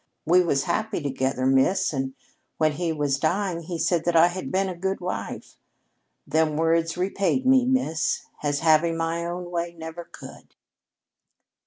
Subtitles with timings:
[0.25, 2.15] We was happy together, Miss, and
[2.57, 5.57] when he was dying he said that I had been a good wife.
[6.25, 10.55] Them words repaid me, Miss, as having my own way never could."